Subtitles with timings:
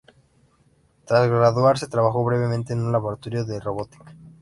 [1.05, 4.03] Tras graduarse trabajó brevemente en un laboratorio de robótica.